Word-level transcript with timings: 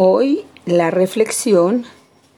Hoy 0.00 0.44
la 0.64 0.92
reflexión 0.92 1.84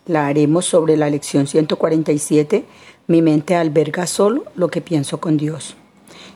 la 0.06 0.28
haremos 0.28 0.64
sobre 0.64 0.96
la 0.96 1.10
lección 1.10 1.46
147, 1.46 2.64
Mi 3.06 3.20
mente 3.20 3.54
alberga 3.54 4.06
solo 4.06 4.44
lo 4.54 4.68
que 4.68 4.80
pienso 4.80 5.20
con 5.20 5.36
Dios. 5.36 5.76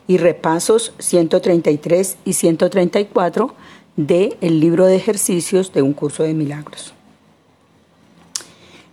Y 0.06 0.18
repasos 0.18 0.92
133 0.98 2.18
y 2.26 2.34
134 2.34 3.54
de 3.96 4.36
el 4.42 4.60
libro 4.60 4.84
de 4.84 4.96
ejercicios 4.96 5.72
de 5.72 5.80
un 5.80 5.94
curso 5.94 6.24
de 6.24 6.34
milagros. 6.34 6.92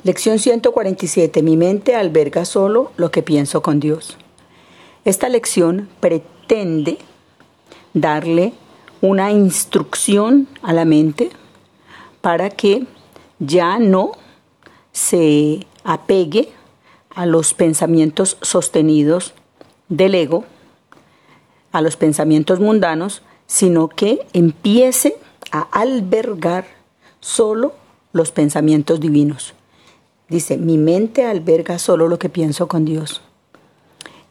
Lección 0.04 0.39
147. 0.39 1.43
Mi 1.43 1.57
mente 1.57 1.95
alberga 1.95 2.45
solo 2.45 2.93
lo 2.95 3.11
que 3.11 3.23
pienso 3.23 3.61
con 3.61 3.82
Dios. 3.82 4.16
Esta 5.04 5.27
lección 5.27 5.89
pretende 6.00 6.98
darle 7.93 8.54
una 9.02 9.34
instrucción 9.34 10.48
a 10.61 10.71
la 10.71 10.86
mente 10.86 11.29
para 12.21 12.49
que 12.49 12.85
ya 13.39 13.80
no 13.80 14.11
se 14.91 15.66
apegue 15.84 16.49
a 17.09 17.25
los 17.25 17.53
pensamientos 17.53 18.38
sostenidos 18.41 19.34
del 19.89 20.16
ego, 20.16 20.45
a 21.71 21.81
los 21.81 21.98
pensamientos 21.98 22.59
mundanos, 22.59 23.21
sino 23.48 23.89
que 23.89 24.26
empiece 24.34 25.17
a 25.52 25.62
albergar 25.71 26.65
solo 27.20 27.73
los 28.13 28.31
pensamientos 28.31 28.99
divinos. 28.99 29.53
Dice, 30.29 30.57
mi 30.57 30.77
mente 30.77 31.26
alberga 31.26 31.77
solo 31.77 32.07
lo 32.07 32.17
que 32.17 32.29
pienso 32.29 32.67
con 32.67 32.85
Dios. 32.85 33.21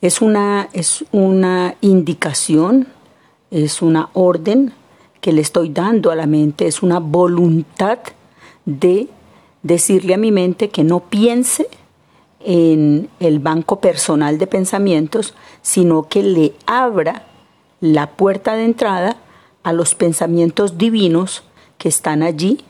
Es 0.01 0.23
una, 0.23 0.71
es 0.73 1.05
una 1.13 1.77
indicación, 1.83 2.89
es 3.51 3.83
una 3.83 4.09
orden 4.15 4.73
que 5.21 5.33
le 5.33 5.41
estoy 5.41 5.69
dando 5.69 6.11
a 6.11 6.17
la 6.17 6.27
mente, 6.27 6.67
es 6.67 6.83
una 6.83 6.99
voluntad 6.99 7.99
de 8.65 9.09
decirle 9.63 10.15
a 10.15 10.19
mi 10.19 10.33
mente 10.33 10.71
que 10.71 10.85
no 10.85 11.01
piense 11.01 11.69
en 12.41 13.11
el 13.21 13.39
banco 13.39 13.81
personal 13.81 14.39
de 14.39 14.47
pensamientos, 14.47 15.35
sino 15.63 16.09
que 16.09 16.23
le 16.23 16.55
abra 16.67 17.27
la 17.81 18.11
puerta 18.11 18.55
de 18.55 18.65
entrada 18.65 19.17
a 19.63 19.73
los 19.73 19.95
pensamientos 19.95 20.79
divinos 20.79 21.43
que 21.77 21.89
están 21.89 22.23
allí 22.23 22.61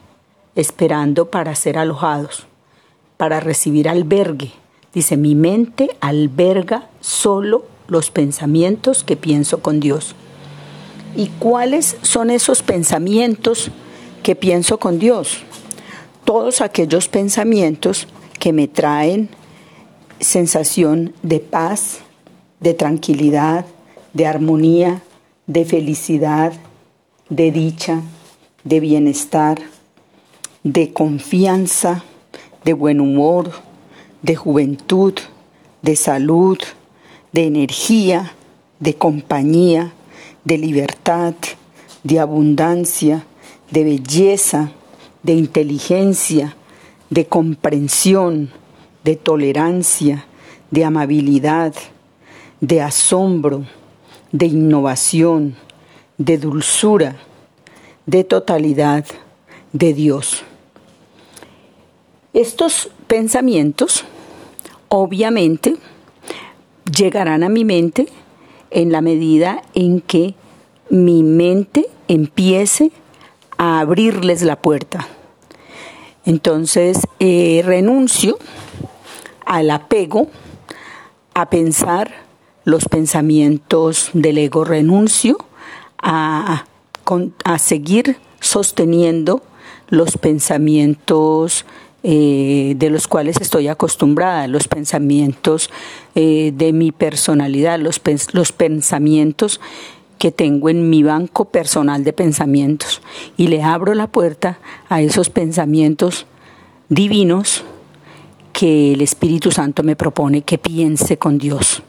esperando 0.57 1.31
para 1.31 1.55
ser 1.55 1.79
alojados, 1.79 2.47
para 3.17 3.41
recibir 3.41 3.89
albergue. 3.89 4.53
Dice, 4.93 5.17
mi 5.17 5.37
mente 5.37 5.97
alberga 6.01 6.89
solo 7.01 7.65
los 7.87 8.11
pensamientos 8.11 9.05
que 9.05 9.17
pienso 9.17 9.61
con 9.61 9.79
Dios. 9.79 10.17
¿Y 11.17 11.29
cuáles 11.39 11.97
son 12.03 12.31
esos 12.31 12.63
pensamientos 12.63 13.71
que 14.23 14.37
pienso 14.37 14.79
con 14.79 14.99
Dios? 14.99 15.39
Todos 16.25 16.61
aquellos 16.61 17.09
pensamientos 17.09 18.07
que 18.39 18.53
me 18.53 18.69
traen 18.69 19.29
sensación 20.21 21.15
de 21.23 21.41
paz, 21.41 22.01
de 22.61 22.75
tranquilidad, 22.75 23.67
de 24.13 24.27
armonía, 24.27 25.03
de 25.47 25.65
felicidad, 25.65 26.53
de 27.29 27.51
dicha, 27.51 28.03
de 28.65 28.81
bienestar, 28.81 29.61
de 30.63 30.93
confianza, 30.93 32.05
de 32.65 32.73
buen 32.73 33.01
humor, 33.01 33.51
de 34.23 34.37
juventud, 34.37 35.15
de 35.83 35.97
salud, 35.97 36.59
de 37.33 37.47
energía, 37.47 38.33
de 38.79 38.95
compañía, 38.95 39.93
de 40.45 40.59
libertad, 40.59 41.35
de 42.03 42.19
abundancia, 42.19 43.25
de 43.71 43.85
belleza, 43.85 44.71
de 45.23 45.35
inteligencia, 45.35 46.57
de 47.11 47.27
comprensión, 47.27 48.51
de 49.05 49.17
tolerancia, 49.17 50.25
de 50.71 50.85
amabilidad, 50.85 51.75
de 52.61 52.81
asombro, 52.83 53.65
de 54.33 54.47
innovación, 54.47 55.57
de 56.19 56.39
dulzura, 56.39 57.17
de 58.07 58.25
totalidad 58.25 59.05
de 59.73 59.95
Dios. 59.95 60.45
Estos 62.33 62.91
pensamientos 63.07 64.05
obviamente 64.89 65.77
llegarán 66.85 67.43
a 67.43 67.49
mi 67.49 67.65
mente 67.65 68.07
en 68.71 68.93
la 68.93 69.01
medida 69.01 69.63
en 69.75 70.01
que 70.01 70.35
mi 70.89 71.23
mente 71.23 71.87
empiece 72.09 72.91
a 73.59 73.81
abrirles 73.81 74.43
la 74.43 74.57
puerta. 74.57 75.07
Entonces 76.25 76.99
eh, 77.19 77.63
renuncio 77.65 78.39
al 79.47 79.71
apego 79.71 80.29
a 81.35 81.51
pensar 81.51 82.13
los 82.65 82.85
pensamientos 82.85 84.11
del 84.13 84.39
ego, 84.39 84.65
renuncio 84.65 85.39
a, 85.99 86.65
a 87.45 87.59
seguir 87.59 88.19
sosteniendo 88.41 89.43
los 89.89 90.17
pensamientos 90.17 91.65
eh, 92.03 92.75
de 92.77 92.91
los 92.91 93.07
cuales 93.09 93.37
estoy 93.41 93.69
acostumbrada, 93.69 94.47
los 94.47 94.69
pensamientos 94.69 95.71
eh, 96.15 96.53
de 96.55 96.73
mi 96.73 96.93
personalidad, 96.93 97.79
los, 97.79 98.01
los 98.33 98.53
pensamientos 98.53 99.61
que 100.19 100.31
tengo 100.31 100.69
en 100.69 100.91
mi 100.91 101.03
banco 101.03 101.47
personal 101.47 102.05
de 102.05 102.13
pensamientos 102.13 103.01
y 103.37 103.49
le 103.49 103.63
abro 103.63 103.95
la 103.95 104.07
puerta 104.07 104.59
a 104.89 105.01
esos 105.01 105.31
pensamientos 105.31 106.27
divinos 106.91 107.65
que 108.53 108.93
el 108.93 109.01
Espíritu 109.01 109.51
Santo 109.51 109.83
me 109.83 109.97
propone 109.97 110.43
que 110.43 110.59
piense 110.59 111.17
con 111.17 111.39
Dios. 111.39 111.83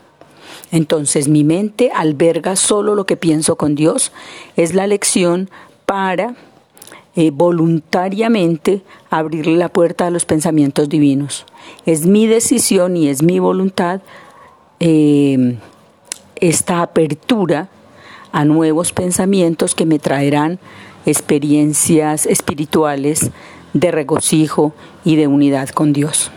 Entonces 0.71 1.27
mi 1.27 1.43
mente 1.43 1.91
alberga 1.93 2.55
solo 2.55 2.95
lo 2.95 3.05
que 3.05 3.17
pienso 3.17 3.57
con 3.57 3.75
Dios. 3.75 4.11
Es 4.55 4.73
la 4.73 4.87
lección 4.87 5.49
para 5.85 6.35
eh, 7.15 7.31
voluntariamente 7.31 8.81
abrirle 9.09 9.57
la 9.57 9.69
puerta 9.69 10.07
a 10.07 10.11
los 10.11 10.25
pensamientos 10.25 10.89
divinos. 10.89 11.45
Es 11.85 12.05
mi 12.05 12.27
decisión 12.27 12.95
y 12.95 13.09
es 13.09 13.21
mi 13.21 13.39
voluntad 13.39 14.01
eh, 14.79 15.57
esta 16.37 16.81
apertura 16.81 17.69
a 18.31 18.45
nuevos 18.45 18.93
pensamientos 18.93 19.75
que 19.75 19.85
me 19.85 19.99
traerán 19.99 20.59
experiencias 21.05 22.25
espirituales 22.25 23.31
de 23.73 23.91
regocijo 23.91 24.73
y 25.03 25.15
de 25.15 25.27
unidad 25.27 25.69
con 25.69 25.93
Dios. 25.93 26.31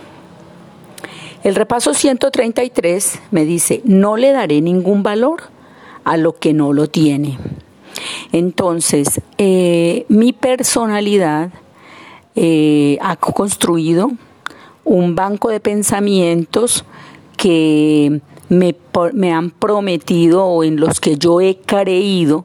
El 1.43 1.55
repaso 1.55 1.93
133 1.93 3.21
me 3.31 3.45
dice, 3.45 3.83
no 3.85 4.17
le 4.17 4.33
daré 4.33 4.61
ningún 4.61 5.03
valor 5.03 5.43
a 6.05 6.17
lo 6.17 6.35
que 6.35 6.55
no 6.55 6.73
lo 6.73 6.89
tiene. 6.89 7.39
Entonces, 8.33 9.21
eh, 9.39 10.07
mi 10.09 10.33
personalidad 10.33 11.51
eh, 12.37 12.99
ha 13.01 13.17
construido 13.17 14.11
un 14.85 15.15
banco 15.15 15.51
de 15.51 15.61
pensamientos 15.61 16.85
que 17.37 18.21
me, 18.49 19.33
han 19.33 19.51
prometido 19.51 20.45
o 20.45 20.65
en 20.65 20.77
los 20.77 21.01
que 21.01 21.17
yo 21.17 21.41
he 21.41 21.57
creído 21.57 22.45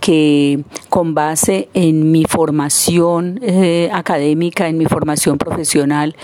que 0.00 0.64
con 0.88 1.14
base 1.14 1.68
en 1.74 2.12
mi 2.12 2.24
formación 2.24 3.40
eh, 3.42 3.90
académica, 3.92 4.68
en 4.68 4.78
mi 4.78 4.86
formación 4.86 5.38
profesional, 5.38 6.14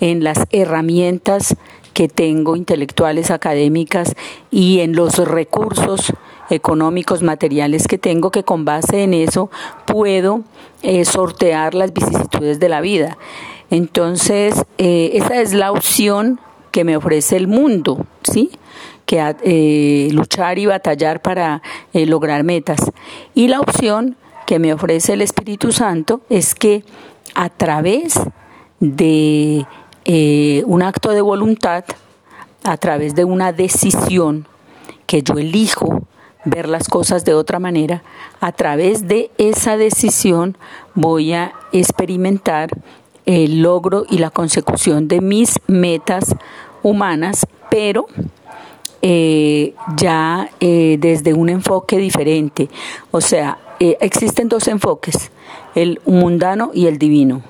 en 0.00 0.24
las 0.24 0.46
herramientas 0.50 1.56
que 1.92 2.08
tengo 2.08 2.56
intelectuales 2.56 3.30
académicas 3.30 4.14
y 4.50 4.80
en 4.80 4.94
los 4.94 5.18
recursos 5.18 6.12
económicos, 6.50 7.22
materiales 7.22 7.86
que 7.86 7.98
tengo, 7.98 8.30
que 8.30 8.42
con 8.42 8.64
base 8.64 9.02
en 9.02 9.14
eso 9.14 9.50
puedo 9.86 10.42
eh, 10.82 11.04
sortear 11.04 11.74
las 11.74 11.92
vicisitudes 11.92 12.60
de 12.60 12.68
la 12.68 12.80
vida. 12.80 13.18
Entonces, 13.70 14.64
eh, 14.78 15.10
esa 15.14 15.40
es 15.40 15.52
la 15.52 15.72
opción 15.72 16.40
que 16.70 16.84
me 16.84 16.96
ofrece 16.96 17.36
el 17.36 17.48
mundo, 17.48 18.06
¿sí? 18.22 18.50
Que 19.04 19.34
eh, 19.42 20.08
luchar 20.12 20.58
y 20.58 20.66
batallar 20.66 21.20
para 21.20 21.62
lograr 21.92 22.44
metas. 22.44 22.80
Y 23.34 23.48
la 23.48 23.60
opción 23.60 24.16
que 24.46 24.58
me 24.58 24.72
ofrece 24.72 25.14
el 25.14 25.22
Espíritu 25.22 25.72
Santo 25.72 26.20
es 26.28 26.54
que 26.54 26.84
a 27.34 27.48
través 27.50 28.20
de 28.80 29.66
un 30.66 30.82
acto 30.82 31.10
de 31.10 31.20
voluntad, 31.20 31.84
a 32.64 32.76
través 32.76 33.14
de 33.14 33.24
una 33.24 33.52
decisión 33.52 34.46
que 35.06 35.22
yo 35.22 35.34
elijo 35.34 36.02
ver 36.44 36.68
las 36.68 36.88
cosas 36.88 37.24
de 37.24 37.34
otra 37.34 37.58
manera, 37.58 38.02
a 38.40 38.52
través 38.52 39.08
de 39.08 39.30
esa 39.38 39.76
decisión 39.76 40.56
voy 40.94 41.32
a 41.32 41.52
experimentar 41.72 42.70
el 43.26 43.62
logro 43.62 44.04
y 44.08 44.18
la 44.18 44.30
consecución 44.30 45.08
de 45.08 45.20
mis 45.20 45.58
metas 45.66 46.34
humanas, 46.82 47.46
pero 47.70 48.06
eh, 49.02 49.74
ya 49.96 50.50
eh, 50.60 50.96
desde 50.98 51.34
un 51.34 51.50
enfoque 51.50 51.98
diferente. 51.98 52.68
O 53.10 53.20
sea, 53.20 53.58
eh, 53.80 53.96
existen 54.00 54.48
dos 54.48 54.66
enfoques, 54.66 55.30
el 55.74 56.00
mundano 56.06 56.70
y 56.74 56.86
el 56.86 56.98
divino. 56.98 57.42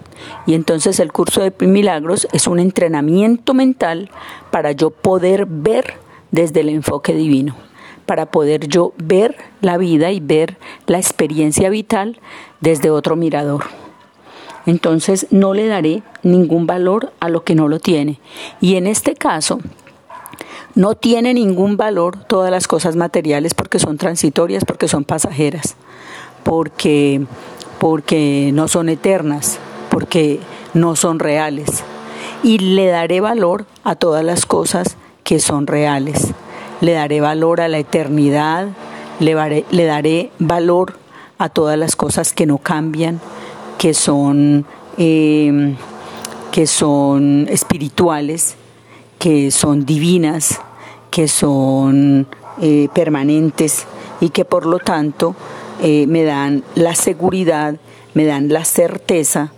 Y 0.47 0.55
entonces 0.55 0.99
el 1.01 1.13
curso 1.13 1.43
de 1.43 1.53
milagros 1.67 2.29
es 2.33 2.47
un 2.47 2.59
entrenamiento 2.59 3.55
mental 3.55 4.11
para 4.51 4.73
yo 4.73 4.91
poder 4.91 5.47
ver 5.47 5.95
desde 6.31 6.61
el 6.61 6.69
enfoque 6.69 7.15
divino, 7.15 7.57
para 8.09 8.25
poder 8.25 8.69
yo 8.69 8.95
ver 8.97 9.37
la 9.61 9.77
vida 9.77 10.11
y 10.11 10.19
ver 10.19 10.57
la 10.87 10.97
experiencia 10.97 11.69
vital 11.69 12.19
desde 12.63 12.89
otro 12.91 13.17
mirador. 13.17 13.65
Entonces 14.65 15.27
no 15.31 15.53
le 15.53 15.67
daré 15.67 16.03
ningún 16.23 16.67
valor 16.67 17.13
a 17.21 17.29
lo 17.29 17.45
que 17.45 17.55
no 17.55 17.69
lo 17.69 17.81
tiene. 17.81 18.19
Y 18.63 18.77
en 18.77 18.87
este 18.87 19.15
caso, 19.15 19.61
no 20.75 20.95
tiene 20.95 21.35
ningún 21.35 21.77
valor 21.77 22.25
todas 22.25 22.51
las 22.51 22.67
cosas 22.67 22.97
materiales 22.97 23.53
porque 23.53 23.79
son 23.79 23.99
transitorias, 23.99 24.65
porque 24.65 24.89
son 24.89 25.05
pasajeras, 25.05 25.77
porque, 26.45 27.27
porque 27.79 28.53
no 28.55 28.69
son 28.69 28.89
eternas, 28.89 29.59
porque 29.91 30.41
no 30.73 30.97
son 30.97 31.19
reales. 31.19 31.85
Y 32.43 32.59
le 32.59 32.87
daré 32.87 33.21
valor 33.21 33.67
a 33.85 33.97
todas 33.97 34.25
las 34.25 34.47
cosas 34.47 34.97
que 35.25 35.41
son 35.41 35.67
reales. 35.67 36.33
Le 36.81 36.93
daré 36.93 37.21
valor 37.21 37.61
a 37.61 37.69
la 37.69 37.79
eternidad, 37.79 38.69
le, 39.21 39.35
daré 39.87 40.31
valor 40.39 40.95
a 41.39 41.49
todas 41.49 41.79
las 41.79 41.97
cosas 41.97 42.33
que 42.33 42.47
no 42.47 42.59
cambian, 42.59 43.21
que 43.79 43.95
son, 43.95 44.65
eh, 44.97 45.75
que 46.53 46.67
son 46.67 47.47
espirituales, 47.51 48.57
que 49.19 49.51
son 49.51 49.85
divinas, 49.85 50.61
que 51.11 51.29
son 51.29 52.27
eh, 52.61 52.89
permanentes 52.95 53.87
y 54.21 54.31
que 54.31 54.45
por 54.45 54.67
lo 54.67 54.79
tanto 54.79 55.35
eh, 55.83 56.07
me 56.07 56.25
dan 56.25 56.65
la 56.75 56.95
seguridad, 56.95 57.77
me 58.15 58.25
dan 58.25 58.49
la 58.49 58.65
certeza 58.65 59.53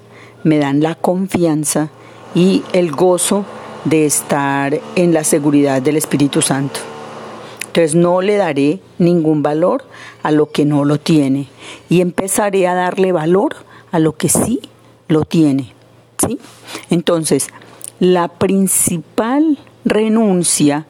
me 0.44 0.58
dan 0.58 0.80
la 0.80 0.94
confianza 0.94 1.88
y 2.34 2.62
el 2.72 2.92
gozo 2.92 3.44
de 3.84 4.06
estar 4.06 4.78
en 4.94 5.14
la 5.14 5.24
seguridad 5.24 5.82
del 5.82 5.96
Espíritu 5.96 6.42
Santo. 6.42 6.89
Entonces 7.70 7.94
no 7.94 8.20
le 8.20 8.34
daré 8.34 8.80
ningún 8.98 9.44
valor 9.44 9.84
a 10.24 10.32
lo 10.32 10.50
que 10.50 10.64
no 10.64 10.84
lo 10.84 10.98
tiene 10.98 11.46
y 11.88 12.00
empezaré 12.00 12.66
a 12.66 12.74
darle 12.74 13.12
valor 13.12 13.54
a 13.92 14.00
lo 14.00 14.16
que 14.16 14.28
sí 14.28 14.60
lo 15.06 15.22
tiene. 15.22 15.72
¿sí? 16.18 16.40
Entonces, 16.90 17.46
la 18.00 18.26
principal 18.26 19.56
renuncia 19.84 20.88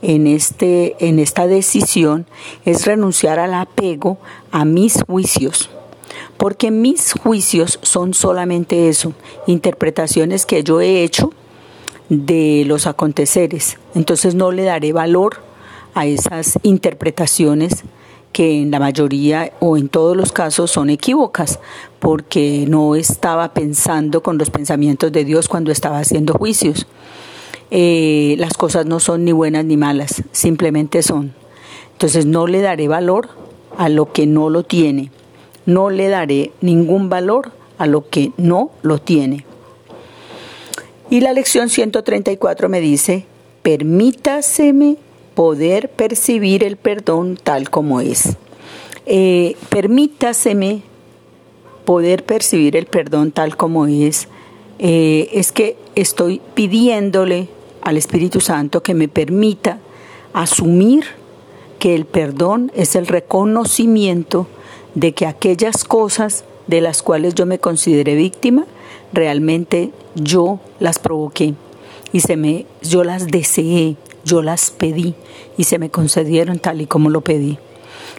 en, 0.00 0.26
este, 0.26 0.96
en 1.06 1.18
esta 1.18 1.46
decisión 1.46 2.24
es 2.64 2.86
renunciar 2.86 3.38
al 3.38 3.52
apego 3.52 4.16
a 4.52 4.64
mis 4.64 5.02
juicios 5.06 5.68
porque 6.38 6.70
mis 6.70 7.12
juicios 7.12 7.78
son 7.82 8.14
solamente 8.14 8.88
eso, 8.88 9.12
interpretaciones 9.46 10.46
que 10.46 10.64
yo 10.64 10.80
he 10.80 11.02
hecho 11.04 11.30
de 12.08 12.64
los 12.66 12.86
aconteceres. 12.86 13.78
Entonces 13.94 14.34
no 14.34 14.50
le 14.50 14.62
daré 14.62 14.92
valor 14.92 15.51
a 15.94 16.06
esas 16.06 16.58
interpretaciones 16.62 17.84
que 18.32 18.62
en 18.62 18.70
la 18.70 18.78
mayoría 18.78 19.52
o 19.60 19.76
en 19.76 19.88
todos 19.88 20.16
los 20.16 20.32
casos 20.32 20.70
son 20.70 20.88
equívocas, 20.88 21.60
porque 21.98 22.64
no 22.66 22.94
estaba 22.94 23.52
pensando 23.52 24.22
con 24.22 24.38
los 24.38 24.50
pensamientos 24.50 25.12
de 25.12 25.24
Dios 25.24 25.48
cuando 25.48 25.70
estaba 25.70 25.98
haciendo 25.98 26.32
juicios. 26.34 26.86
Eh, 27.70 28.36
las 28.38 28.54
cosas 28.54 28.86
no 28.86 29.00
son 29.00 29.24
ni 29.24 29.32
buenas 29.32 29.64
ni 29.64 29.76
malas, 29.76 30.22
simplemente 30.32 31.02
son. 31.02 31.34
Entonces 31.92 32.26
no 32.26 32.46
le 32.46 32.60
daré 32.60 32.88
valor 32.88 33.28
a 33.76 33.88
lo 33.88 34.12
que 34.12 34.26
no 34.26 34.50
lo 34.50 34.62
tiene 34.62 35.10
no 35.66 35.90
le 35.90 36.08
daré 36.08 36.52
ningún 36.60 37.08
valor 37.08 37.52
a 37.78 37.86
lo 37.86 38.08
que 38.08 38.32
no 38.36 38.70
lo 38.82 38.98
tiene. 38.98 39.44
Y 41.10 41.20
la 41.20 41.32
lección 41.32 41.68
134 41.68 42.68
me 42.68 42.80
dice, 42.80 43.26
permítaseme 43.62 44.96
poder 45.34 45.90
percibir 45.90 46.64
el 46.64 46.76
perdón 46.76 47.38
tal 47.42 47.70
como 47.70 48.00
es. 48.00 48.36
Eh, 49.06 49.56
permítaseme 49.68 50.82
poder 51.84 52.24
percibir 52.24 52.76
el 52.76 52.86
perdón 52.86 53.32
tal 53.32 53.56
como 53.56 53.86
es. 53.86 54.28
Eh, 54.78 55.30
es 55.32 55.52
que 55.52 55.76
estoy 55.94 56.40
pidiéndole 56.54 57.48
al 57.82 57.96
Espíritu 57.96 58.40
Santo 58.40 58.82
que 58.82 58.94
me 58.94 59.08
permita 59.08 59.78
asumir 60.32 61.04
que 61.78 61.94
el 61.94 62.04
perdón 62.04 62.70
es 62.74 62.94
el 62.94 63.06
reconocimiento 63.06 64.46
de 64.94 65.12
que 65.12 65.26
aquellas 65.26 65.84
cosas 65.84 66.44
de 66.66 66.80
las 66.80 67.02
cuales 67.02 67.34
yo 67.34 67.44
me 67.44 67.58
consideré 67.58 68.14
víctima, 68.14 68.66
realmente 69.12 69.90
yo 70.14 70.60
las 70.78 70.98
provoqué 70.98 71.54
y 72.12 72.20
se 72.20 72.36
me 72.36 72.66
yo 72.82 73.04
las 73.04 73.26
deseé, 73.26 73.96
yo 74.24 74.42
las 74.42 74.70
pedí 74.70 75.14
y 75.56 75.64
se 75.64 75.78
me 75.78 75.90
concedieron 75.90 76.58
tal 76.58 76.80
y 76.80 76.86
como 76.86 77.10
lo 77.10 77.22
pedí. 77.22 77.58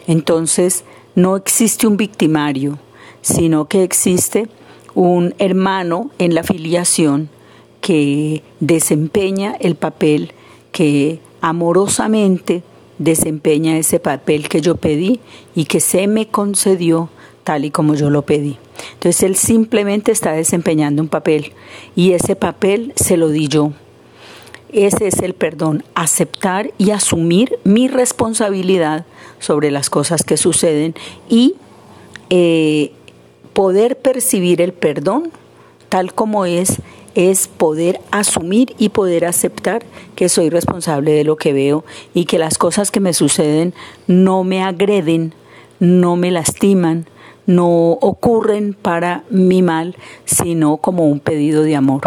Entonces, 0.08 0.84
no 1.16 1.36
existe 1.36 1.88
un 1.88 1.98
victimario, 1.98 2.80
sino 3.22 3.68
que 3.68 3.84
existe 3.84 4.48
un 4.96 5.34
hermano 5.40 6.12
en 6.20 6.36
la 6.36 6.44
filiación 6.44 7.30
que 7.82 8.44
desempeña 8.60 9.56
el 9.60 9.76
papel 9.76 10.34
que 10.72 11.20
amorosamente 11.42 12.64
desempeña 12.98 13.78
ese 13.78 14.00
papel 14.00 14.48
que 14.48 14.62
yo 14.62 14.76
pedí 14.78 15.20
y 15.56 15.66
que 15.66 15.80
se 15.80 16.08
me 16.08 16.28
concedió 16.28 17.10
tal 17.44 17.66
y 17.66 17.72
como 17.72 17.96
yo 17.96 18.10
lo 18.10 18.24
pedí. 18.24 18.58
Entonces 18.94 19.24
Él 19.24 19.36
simplemente 19.36 20.12
está 20.12 20.32
desempeñando 20.32 21.02
un 21.02 21.10
papel 21.10 21.54
y 21.96 22.14
ese 22.14 22.36
papel 22.36 22.94
se 22.96 23.18
lo 23.18 23.30
di 23.30 23.48
yo. 23.48 23.74
Ese 24.74 25.08
es 25.08 25.20
el 25.20 25.36
perdón, 25.36 25.84
aceptar 25.94 26.72
y 26.80 26.90
asumir 26.90 27.60
mi 27.64 27.88
responsabilidad 27.88 29.06
sobre 29.40 29.70
las 29.70 29.92
cosas 29.92 30.24
que 30.24 30.36
suceden 30.36 30.96
y 31.30 31.56
eh, 32.32 32.92
poder 33.54 34.00
percibir 34.00 34.62
el 34.62 34.74
perdón 34.74 35.32
tal 35.90 36.16
como 36.16 36.46
es 36.48 36.82
es 37.14 37.48
poder 37.48 38.02
asumir 38.10 38.74
y 38.80 38.90
poder 38.90 39.26
aceptar 39.26 39.84
que 40.16 40.30
soy 40.30 40.50
responsable 40.50 41.12
de 41.12 41.24
lo 41.24 41.36
que 41.36 41.54
veo 41.54 41.86
y 42.16 42.26
que 42.26 42.40
las 42.40 42.58
cosas 42.58 42.90
que 42.90 43.00
me 43.00 43.14
suceden 43.14 43.76
no 44.08 44.44
me 44.44 44.64
agreden, 44.64 45.36
no 45.80 46.16
me 46.16 46.32
lastiman, 46.32 47.06
no 47.46 47.92
ocurren 47.92 48.74
para 48.74 49.24
mi 49.30 49.62
mal, 49.62 49.96
sino 50.26 50.78
como 50.78 51.08
un 51.08 51.20
pedido 51.20 51.62
de 51.62 51.76
amor. 51.76 52.02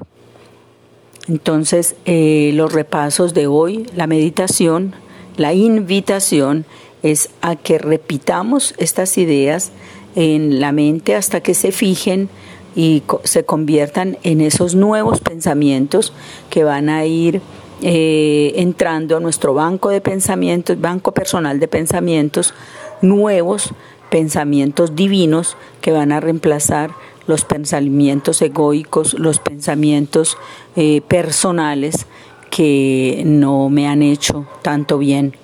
Entonces, 1.29 1.97
eh, 2.05 2.53
los 2.55 2.73
repasos 2.73 3.35
de 3.35 3.47
hoy, 3.47 3.87
la 3.95 4.07
meditación, 4.07 4.95
la 5.37 5.53
invitación 5.53 6.65
es 7.03 7.31
a 7.43 7.57
que 7.57 7.79
repitamos 7.79 8.75
estas 8.79 9.19
ideas 9.19 9.71
en 10.15 10.61
la 10.61 10.73
mente 10.73 11.15
hasta 11.15 11.41
que 11.41 11.55
se 11.55 11.73
fijen 11.73 12.29
y 12.75 13.03
se 13.25 13.45
conviertan 13.45 14.19
en 14.23 14.41
esos 14.41 14.75
nuevos 14.75 15.21
pensamientos 15.21 16.13
que 16.51 16.63
van 16.63 16.89
a 16.89 17.07
ir 17.07 17.41
eh, 17.83 18.53
entrando 18.57 19.17
a 19.17 19.21
nuestro 19.21 19.55
banco 19.55 19.91
de 19.91 20.01
pensamientos, 20.01 20.81
banco 20.81 21.13
personal 21.13 21.59
de 21.59 21.69
pensamientos, 21.69 22.55
nuevos 23.03 23.73
pensamientos 24.11 24.95
divinos 24.95 25.57
que 25.81 25.93
van 25.93 26.13
a 26.13 26.21
reemplazar 26.21 26.91
los 27.27 27.45
pensamientos 27.45 28.41
egoicos, 28.43 29.15
los 29.15 29.39
pensamientos 29.39 30.37
eh, 30.77 31.01
personales 31.03 32.07
que 32.51 33.23
no 33.27 33.69
me 33.69 33.89
han 33.89 34.03
hecho 34.03 34.47
tanto 34.63 34.99
bien. 34.99 35.35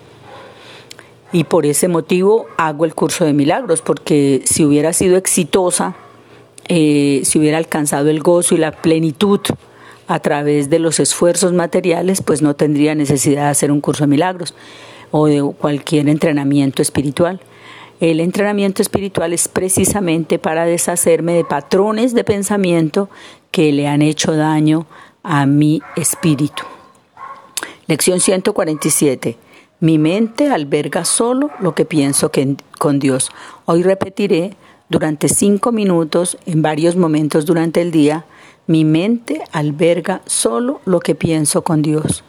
Y 1.33 1.45
por 1.45 1.67
ese 1.67 1.89
motivo 1.89 2.47
hago 2.59 2.85
el 2.85 2.95
curso 2.95 3.25
de 3.25 3.33
milagros, 3.33 3.83
porque 3.83 4.43
si 4.45 4.65
hubiera 4.65 4.93
sido 4.93 5.17
exitosa 5.17 5.97
eh, 6.69 7.23
si 7.25 7.39
hubiera 7.39 7.59
alcanzado 7.59 8.09
el 8.09 8.21
gozo 8.21 8.55
y 8.55 8.59
la 8.59 8.73
plenitud 8.73 9.41
a 10.07 10.21
través 10.21 10.71
de 10.71 10.79
los 10.79 11.01
esfuerzos 11.01 11.53
materiales, 11.53 12.23
pues 12.23 12.43
no 12.43 12.55
tendría 12.55 12.95
necesidad 12.95 13.45
de 13.45 13.49
hacer 13.49 13.73
un 13.73 13.81
curso 13.81 14.05
de 14.05 14.09
milagros 14.09 14.55
o 15.11 15.27
de 15.27 15.43
cualquier 15.59 16.09
entrenamiento 16.09 16.83
espiritual. 16.83 17.41
El 18.03 18.19
entrenamiento 18.19 18.83
espiritual 18.83 19.33
es 19.33 19.47
precisamente 19.47 20.41
para 20.41 20.65
deshacerme 20.65 21.35
de 21.35 21.45
patrones 21.45 22.15
de 22.15 22.25
pensamiento 22.25 23.09
que 23.53 23.71
le 23.71 23.87
han 23.87 24.03
hecho 24.03 24.35
daño 24.35 24.87
a 25.23 25.47
mi 25.47 25.83
espíritu. 25.95 26.65
Lección 27.87 28.19
147. 28.19 29.37
Mi 29.79 29.99
mente 29.99 30.49
alberga 30.49 31.05
solo 31.05 31.53
lo 31.61 31.77
que 31.77 31.85
pienso 31.85 32.33
con 32.81 32.99
Dios. 32.99 33.31
Hoy 33.67 33.85
repetiré 33.85 34.57
durante 34.89 35.29
cinco 35.29 35.71
minutos 35.71 36.39
en 36.45 36.61
varios 36.61 36.97
momentos 36.97 37.47
durante 37.47 37.83
el 37.83 37.93
día, 37.93 38.25
mi 38.67 38.85
mente 38.85 39.43
alberga 39.53 40.23
solo 40.27 40.81
lo 40.87 40.99
que 40.99 41.15
pienso 41.15 41.63
con 41.63 41.83
Dios. 41.83 42.25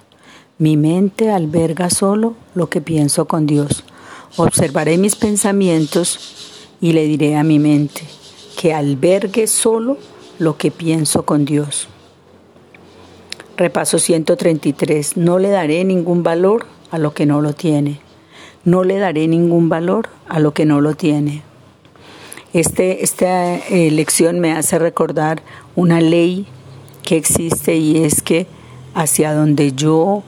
Mi 0.60 0.78
mente 0.78 1.32
alberga 1.32 1.90
solo 1.90 2.36
lo 2.54 2.70
que 2.70 2.80
pienso 2.80 3.26
con 3.26 3.48
Dios. 3.48 3.84
Observaré 4.38 4.98
mis 4.98 5.16
pensamientos 5.16 6.20
y 6.82 6.94
le 6.94 7.06
diré 7.06 7.36
a 7.36 7.44
mi 7.44 7.60
mente 7.60 8.02
que 8.60 8.74
albergue 8.74 9.48
solo 9.48 9.98
lo 10.40 10.58
que 10.58 10.72
pienso 10.72 11.24
con 11.24 11.46
Dios. 11.46 11.88
Repaso 13.58 14.00
133. 14.00 15.18
No 15.18 15.38
le 15.38 15.50
daré 15.50 15.84
ningún 15.84 16.24
valor 16.24 16.66
a 16.90 16.98
lo 16.98 17.14
que 17.14 17.26
no 17.26 17.42
lo 17.42 17.54
tiene. 17.54 18.00
No 18.66 18.84
le 18.84 18.98
daré 18.98 19.28
ningún 19.28 19.70
valor 19.70 20.10
a 20.28 20.40
lo 20.40 20.54
que 20.54 20.66
no 20.66 20.82
lo 20.82 20.96
tiene. 20.96 21.44
Este, 22.54 23.04
esta 23.04 23.56
eh, 23.56 23.92
lección 23.92 24.40
me 24.40 24.54
hace 24.54 24.80
recordar 24.80 25.44
una 25.76 26.02
ley 26.02 26.48
que 27.04 27.18
existe 27.18 27.76
y 27.76 28.04
es 28.04 28.22
que 28.22 28.48
hacia 28.94 29.34
donde 29.34 29.74
yo 29.74 30.24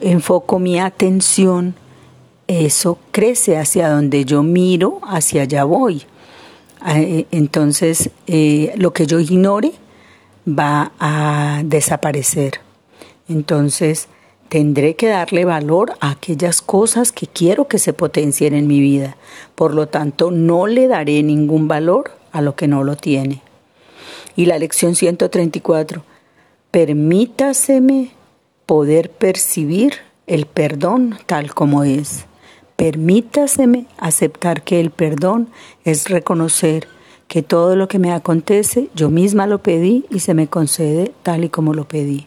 enfoco 0.00 0.58
mi 0.58 0.78
atención, 0.78 1.74
eso 2.50 2.98
crece, 3.12 3.56
hacia 3.58 3.88
donde 3.88 4.24
yo 4.24 4.42
miro, 4.42 4.98
hacia 5.04 5.42
allá 5.42 5.62
voy. 5.62 6.02
Eh, 6.88 7.26
entonces, 7.30 8.10
eh, 8.26 8.72
lo 8.76 8.92
que 8.92 9.06
yo 9.06 9.20
ignore 9.20 9.72
va 10.48 10.90
a 10.98 11.62
desaparecer. 11.64 12.60
Entonces, 13.28 14.08
tendré 14.48 14.96
que 14.96 15.06
darle 15.06 15.44
valor 15.44 15.92
a 16.00 16.10
aquellas 16.10 16.60
cosas 16.60 17.12
que 17.12 17.28
quiero 17.28 17.68
que 17.68 17.78
se 17.78 17.92
potencien 17.92 18.54
en 18.54 18.66
mi 18.66 18.80
vida. 18.80 19.16
Por 19.54 19.72
lo 19.72 19.86
tanto, 19.86 20.32
no 20.32 20.66
le 20.66 20.88
daré 20.88 21.22
ningún 21.22 21.68
valor 21.68 22.10
a 22.32 22.40
lo 22.40 22.56
que 22.56 22.66
no 22.66 22.82
lo 22.82 22.96
tiene. 22.96 23.42
Y 24.34 24.46
la 24.46 24.58
lección 24.58 24.96
134, 24.96 26.02
permítaseme 26.72 28.10
poder 28.66 29.10
percibir 29.10 29.94
el 30.26 30.46
perdón 30.46 31.16
tal 31.26 31.54
como 31.54 31.84
es. 31.84 32.24
Permítaseme 32.80 33.84
aceptar 33.98 34.62
que 34.62 34.80
el 34.80 34.90
perdón 34.90 35.50
es 35.84 36.08
reconocer 36.08 36.88
que 37.28 37.42
todo 37.42 37.76
lo 37.76 37.88
que 37.88 37.98
me 37.98 38.10
acontece 38.10 38.88
yo 38.94 39.10
misma 39.10 39.46
lo 39.46 39.58
pedí 39.58 40.06
y 40.08 40.20
se 40.20 40.32
me 40.32 40.46
concede 40.46 41.12
tal 41.22 41.44
y 41.44 41.50
como 41.50 41.74
lo 41.74 41.86
pedí. 41.86 42.26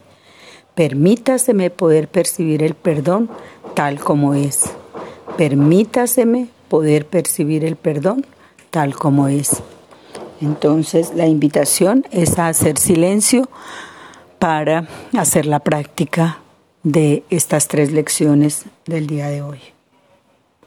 Permítaseme 0.75 1.71
poder 1.71 2.07
percibir 2.07 2.61
el 2.61 2.75
perdón 2.75 3.31
tal 3.73 3.99
como 3.99 4.35
es. 4.35 4.65
Permítaseme 5.37 6.49
poder 6.67 7.07
percibir 7.07 7.65
el 7.65 7.75
perdón 7.75 8.23
tal 8.69 8.93
como 8.93 9.29
es. 9.29 9.63
Entonces 10.39 11.15
la 11.15 11.25
invitación 11.25 12.05
es 12.11 12.37
a 12.37 12.47
hacer 12.47 12.77
silencio 12.77 13.49
para 14.37 14.87
hacer 15.17 15.47
la 15.47 15.61
práctica 15.61 16.41
de 16.83 17.23
estas 17.31 17.67
tres 17.67 17.91
lecciones 17.91 18.65
del 18.85 19.07
día 19.07 19.29
de 19.29 19.41
hoy. 19.41 19.59